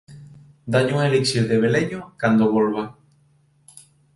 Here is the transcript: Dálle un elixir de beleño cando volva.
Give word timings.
Dálle 0.75 0.95
un 0.95 1.01
elixir 1.09 1.43
de 1.51 1.57
beleño 1.63 2.01
cando 2.21 2.51
volva. 2.55 2.85